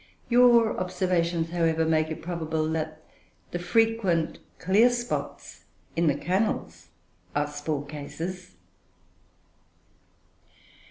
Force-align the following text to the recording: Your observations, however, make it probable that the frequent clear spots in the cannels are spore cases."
Your 0.29 0.79
observations, 0.79 1.51
however, 1.51 1.85
make 1.85 2.09
it 2.09 2.23
probable 2.23 2.67
that 2.71 3.03
the 3.51 3.59
frequent 3.59 4.39
clear 4.57 4.89
spots 4.89 5.65
in 5.95 6.07
the 6.07 6.15
cannels 6.15 6.87
are 7.35 7.45
spore 7.45 7.85
cases." 7.85 8.55